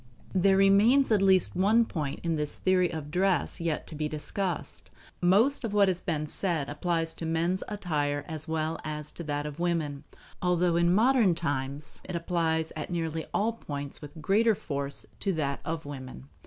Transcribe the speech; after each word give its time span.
There 0.33 0.57
remains 0.57 1.11
at 1.11 1.21
least 1.21 1.55
one 1.55 1.85
point 1.85 2.21
in 2.23 2.35
this 2.35 2.55
theory 2.55 2.91
of 2.91 3.11
dress 3.11 3.59
yet 3.61 3.85
to 3.85 3.93
be 3.93 4.07
discussed. 4.09 4.89
Most 5.21 5.63
of 5.63 5.73
what 5.75 5.89
has 5.89 6.01
been 6.01 6.25
said 6.25 6.69
applies 6.69 7.13
to 7.13 7.23
men's 7.27 7.61
attire 7.67 8.25
as 8.27 8.47
well 8.47 8.79
as 8.83 9.11
to 9.11 9.23
that 9.25 9.45
of 9.45 9.59
women; 9.59 10.03
although 10.41 10.75
in 10.75 10.91
modern 10.91 11.35
times 11.35 12.01
it 12.03 12.15
applies 12.15 12.71
at 12.75 12.89
nearly 12.89 13.27
all 13.31 13.53
points 13.53 14.01
with 14.01 14.19
greater 14.19 14.55
force 14.55 15.05
to 15.19 15.33
that 15.33 15.59
of 15.63 15.85
women. 15.85 16.27